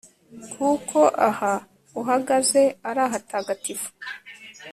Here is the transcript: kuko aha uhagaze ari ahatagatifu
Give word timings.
kuko 0.53 0.99
aha 1.27 1.53
uhagaze 2.01 2.61
ari 2.89 3.01
ahatagatifu 3.07 3.89